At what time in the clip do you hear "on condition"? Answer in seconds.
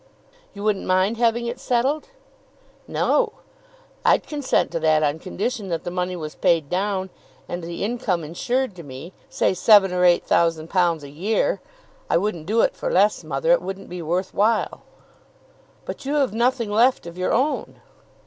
5.03-5.67